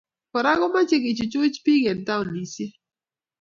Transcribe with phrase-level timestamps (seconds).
[0.31, 2.73] Kora komachei kechuchuch bik eng taonisiek